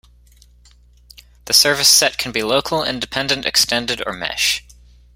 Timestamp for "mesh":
4.13-4.63